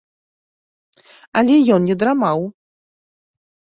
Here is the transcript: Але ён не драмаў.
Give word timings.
Але 1.41 1.55
ён 1.75 1.81
не 1.91 1.95
драмаў. 2.05 2.39